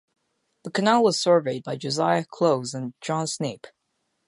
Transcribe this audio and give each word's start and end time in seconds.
The 0.63 0.71
canal 0.71 1.03
was 1.03 1.21
surveyed 1.21 1.63
by 1.63 1.75
Josiah 1.75 2.25
Clowes 2.27 2.73
and 2.73 2.95
John 3.01 3.27
Snape. 3.27 3.67